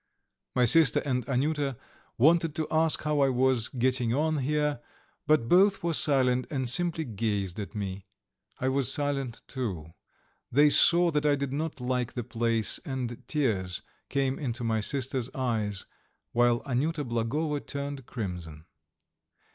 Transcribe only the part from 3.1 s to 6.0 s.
I was getting on here, but both were